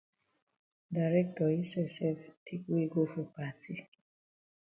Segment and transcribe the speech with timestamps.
[0.97, 3.75] Director yi sef sef take we go for party.